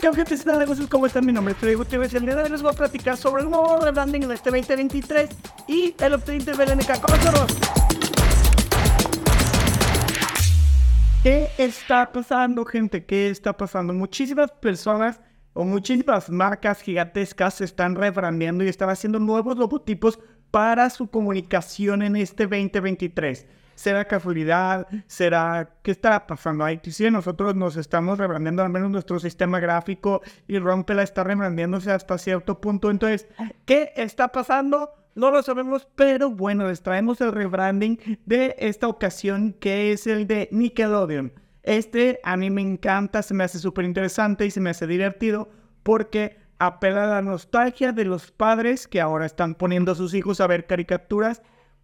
[0.00, 0.88] ¿Qué gente de negocios?
[0.88, 1.26] ¿Cómo están?
[1.26, 3.50] Mi nombre es Freddy Gutiérrez el día de hoy les voy a platicar sobre el
[3.50, 5.28] nuevo rebranding en este 2023
[5.68, 7.58] y el update de BLNK nosotros.
[11.22, 13.04] ¿Qué está pasando, gente?
[13.04, 13.92] ¿Qué está pasando?
[13.92, 15.20] Muchísimas personas
[15.52, 20.18] o muchísimas marcas gigantescas se están rebrandeando y están haciendo nuevos logotipos
[20.50, 23.46] para su comunicación en este 2023.
[23.80, 24.86] ¿Será casualidad?
[25.06, 26.78] ¿Será qué está pasando ahí?
[26.84, 32.18] Si nosotros nos estamos rebrandeando, al menos nuestro sistema gráfico y Rompela está rebrandeándose hasta
[32.18, 32.90] cierto punto.
[32.90, 33.26] Entonces,
[33.64, 34.90] ¿qué está pasando?
[35.14, 40.26] No lo sabemos, pero bueno, les traemos el rebranding de esta ocasión que es el
[40.26, 41.32] de Nickelodeon.
[41.62, 45.48] Este a mí me encanta, se me hace súper interesante y se me hace divertido
[45.84, 50.42] porque apela a la nostalgia de los padres que ahora están poniendo a sus hijos
[50.42, 51.40] a ver caricaturas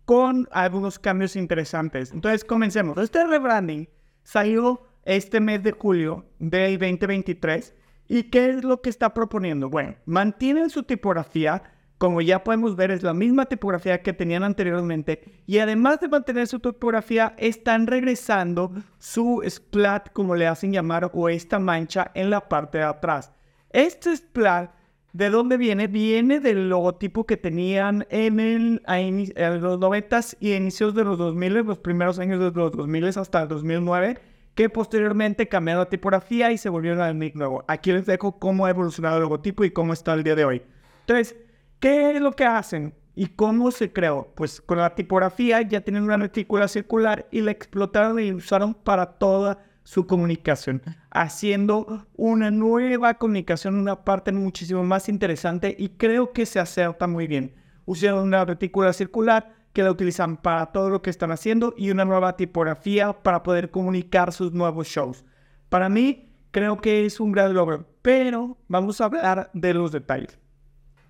[0.07, 2.13] con algunos cambios interesantes.
[2.13, 2.97] Entonces, comencemos.
[2.97, 3.89] Este rebranding
[4.23, 7.75] salió este mes de julio del 2023.
[8.09, 9.69] ¿Y qué es lo que está proponiendo?
[9.69, 11.63] Bueno, mantienen su tipografía.
[11.99, 15.43] Como ya podemos ver, es la misma tipografía que tenían anteriormente.
[15.47, 21.29] Y además de mantener su tipografía, están regresando su splat, como le hacen llamar, o
[21.29, 23.33] esta mancha en la parte de atrás.
[23.71, 24.76] Este splat
[25.17, 25.87] ¿De dónde viene?
[25.87, 31.55] Viene del logotipo que tenían en, el, en los 90 y inicios de los 2000,
[31.65, 34.19] los primeros años de los 2000 hasta el 2009,
[34.55, 37.65] que posteriormente cambiaron la tipografía y se volvieron al nick nuevo.
[37.67, 40.63] Aquí les dejo cómo ha evolucionado el logotipo y cómo está el día de hoy.
[41.01, 41.35] Entonces,
[41.81, 42.93] ¿qué es lo que hacen?
[43.15, 44.35] ¿Y cómo se creó?
[44.35, 49.13] Pues con la tipografía ya tienen una retícula circular y la explotaron y usaron para
[49.13, 56.45] toda su comunicación, haciendo una nueva comunicación, una parte muchísimo más interesante y creo que
[56.45, 57.55] se acerta muy bien.
[57.85, 62.05] Usaron una retícula circular que la utilizan para todo lo que están haciendo y una
[62.05, 65.25] nueva tipografía para poder comunicar sus nuevos shows.
[65.69, 70.37] Para mí, creo que es un gran logro, pero vamos a hablar de los detalles.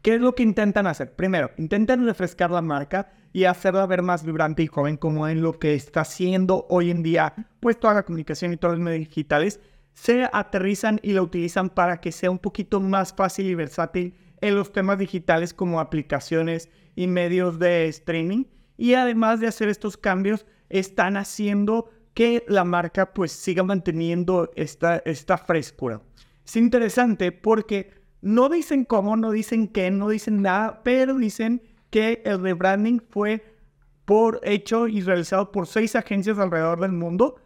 [0.02, 1.14] ¿Qué es lo que intentan hacer?
[1.14, 5.58] Primero, intentan refrescar la marca y hacerla ver más vibrante y joven como en lo
[5.58, 9.60] que está haciendo hoy en día, pues toda la comunicación y todos los medios digitales
[9.92, 14.54] se aterrizan y la utilizan para que sea un poquito más fácil y versátil en
[14.54, 18.44] los temas digitales como aplicaciones y medios de streaming.
[18.76, 24.98] Y además de hacer estos cambios, están haciendo que la marca pues siga manteniendo esta,
[25.04, 26.02] esta frescura.
[26.44, 27.90] Es interesante porque
[28.20, 33.44] no dicen cómo, no dicen qué, no dicen nada, pero dicen que el rebranding fue
[34.04, 37.36] por hecho y realizado por seis agencias alrededor del mundo.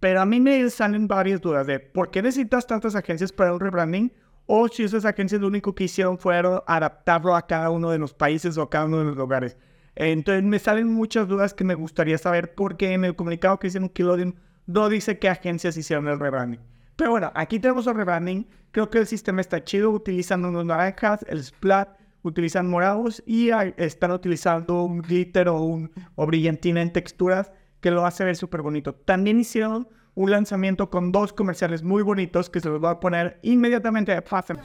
[0.00, 3.60] Pero a mí me salen varias dudas de por qué necesitas tantas agencias para un
[3.60, 4.12] rebranding
[4.46, 6.36] o si esas agencias lo único que hicieron fue
[6.66, 9.56] adaptarlo a cada uno de los países o a cada uno de los lugares.
[9.94, 13.88] Entonces me salen muchas dudas que me gustaría saber porque en el comunicado que hicieron
[13.90, 14.34] Kilodian
[14.66, 16.60] no dice qué agencias hicieron el rebranding.
[17.00, 18.46] Pero bueno, aquí tenemos el rebranding.
[18.72, 19.88] Creo que el sistema está chido.
[19.90, 21.88] Utilizan unos naranjas, el splat,
[22.20, 28.04] utilizan morados y están utilizando un glitter o, un, o brillantina en texturas que lo
[28.04, 28.94] hace ver súper bonito.
[28.94, 33.38] También hicieron un lanzamiento con dos comerciales muy bonitos que se los voy a poner
[33.40, 34.20] inmediatamente.
[34.20, 34.58] Pasen.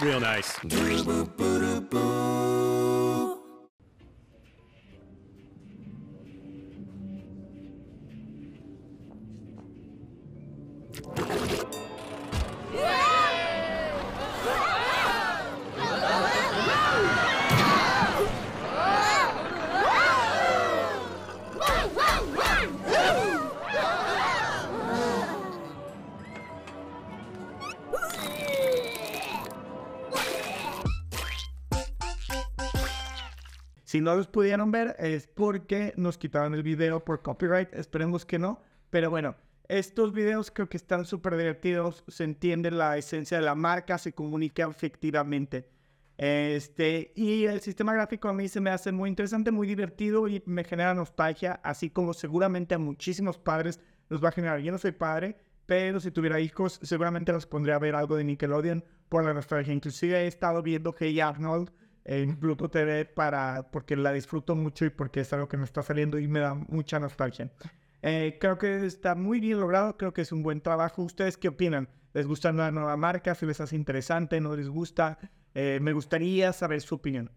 [0.00, 0.56] Real nice.
[33.88, 37.72] Si no los pudieron ver es porque nos quitaron el video por copyright.
[37.72, 38.60] Esperemos que no.
[38.90, 39.34] Pero bueno,
[39.66, 42.04] estos videos creo que están súper divertidos.
[42.06, 45.70] Se entiende la esencia de la marca, se comunica efectivamente.
[46.18, 50.42] Este, y el sistema gráfico a mí se me hace muy interesante, muy divertido y
[50.44, 53.80] me genera nostalgia, así como seguramente a muchísimos padres
[54.10, 54.60] nos va a generar.
[54.60, 58.24] Yo no soy padre, pero si tuviera hijos, seguramente los pondría a ver algo de
[58.24, 59.72] Nickelodeon por la nostalgia.
[59.72, 61.70] Inclusive he estado viendo Hey Arnold
[62.08, 65.82] en Pluto TV para, porque la disfruto mucho y porque es algo que me está
[65.82, 67.52] saliendo y me da mucha nostalgia.
[68.00, 71.02] Eh, creo que está muy bien logrado, creo que es un buen trabajo.
[71.02, 71.88] ¿Ustedes qué opinan?
[72.14, 73.34] ¿Les gusta la nueva marca?
[73.34, 74.40] ¿Si les hace interesante?
[74.40, 75.18] ¿No les gusta?
[75.54, 77.30] Eh, me gustaría saber su opinión.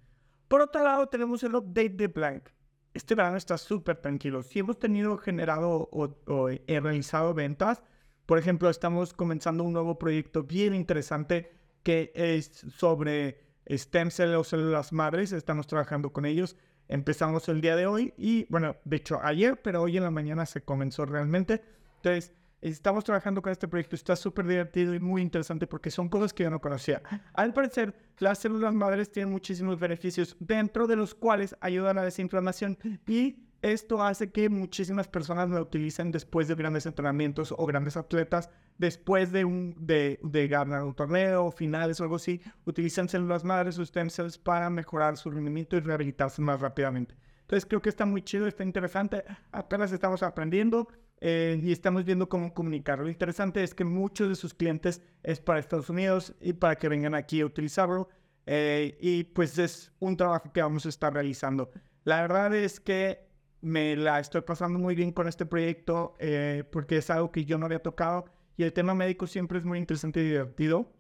[0.48, 2.50] Por otro lado, tenemos el update de Blank.
[2.94, 4.42] este verano está súper tranquilo.
[4.42, 7.84] Si hemos tenido generado o, o he realizado ventas,
[8.26, 11.52] por ejemplo, estamos comenzando un nuevo proyecto bien interesante
[11.84, 12.46] que es
[12.78, 15.32] sobre stem cells o células madres.
[15.32, 16.56] Estamos trabajando con ellos.
[16.88, 20.46] Empezamos el día de hoy y, bueno, de hecho ayer, pero hoy en la mañana
[20.46, 21.62] se comenzó realmente.
[21.98, 23.96] Entonces, estamos trabajando con este proyecto.
[23.96, 27.02] Está súper divertido y muy interesante porque son cosas que yo no conocía.
[27.34, 32.06] Al parecer, las células madres tienen muchísimos beneficios, dentro de los cuales ayudan a la
[32.06, 32.78] desinflamación
[33.08, 38.50] y esto hace que muchísimas personas lo utilicen después de grandes entrenamientos o grandes atletas,
[38.78, 43.78] después de, un, de, de ganar un torneo, finales o algo así, utilizan células madres
[43.78, 47.16] o stem cells para mejorar su rendimiento y rehabilitarse más rápidamente.
[47.42, 50.88] Entonces creo que está muy chido, está interesante, apenas estamos aprendiendo
[51.20, 53.00] eh, y estamos viendo cómo comunicar.
[53.00, 56.90] Lo interesante es que muchos de sus clientes es para Estados Unidos y para que
[56.90, 58.10] vengan aquí a utilizarlo
[58.46, 61.70] eh, y pues es un trabajo que vamos a estar realizando.
[62.04, 63.31] La verdad es que
[63.62, 67.58] me la estoy pasando muy bien con este proyecto eh, porque es algo que yo
[67.58, 68.26] no había tocado
[68.58, 70.92] y el tema médico siempre es muy interesante y divertido.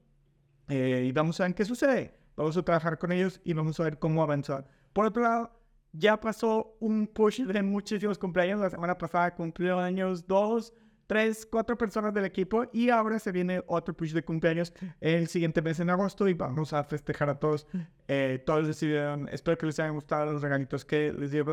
[0.67, 2.17] Eh, y vamos a ver qué sucede.
[2.35, 4.67] Vamos a trabajar con ellos y vamos a ver cómo avanzar.
[4.93, 5.51] Por otro lado,
[5.91, 8.59] ya pasó un push de muchísimos cumpleaños.
[8.59, 10.73] La semana pasada cumplió años dos,
[11.07, 15.61] tres, cuatro personas del equipo y ahora se viene otro push de cumpleaños el siguiente
[15.61, 17.67] mes en agosto y vamos a festejar a todos.
[18.07, 21.43] Eh, todos decidieron, espero que les hayan gustado los regalitos que les dio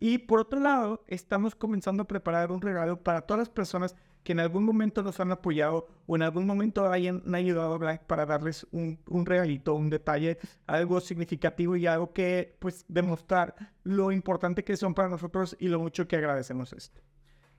[0.00, 3.94] y por otro lado, estamos comenzando a preparar un regalo para todas las personas
[4.24, 8.66] que en algún momento nos han apoyado o en algún momento hayan ayudado para darles
[8.72, 14.76] un, un, regalito, un detalle, algo significativo y algo que, pues, demostrar lo importante que
[14.76, 17.02] son para nosotros y lo mucho que agradecemos esto.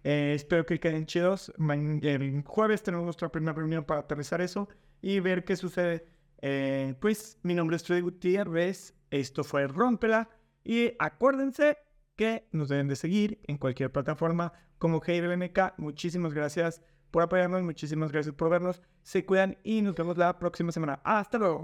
[0.04, 1.52] Eh, espero que queden chidos.
[2.02, 4.68] El jueves tenemos nuestra primera reunión para aterrizar eso
[5.02, 6.08] y ver qué sucede.
[6.42, 8.94] Eh, pues, mi nombre es Freddy Gutiérrez.
[9.10, 10.30] Esto fue Rómpela.
[10.64, 11.78] Y acuérdense
[12.16, 15.02] que nos deben de seguir en cualquier plataforma como
[15.38, 15.74] MK.
[15.78, 16.82] Muchísimas gracias
[17.12, 18.82] por apoyarnos, muchísimas gracias por vernos.
[19.04, 21.00] Se cuidan y nos vemos la próxima semana.
[21.04, 21.62] Hasta luego.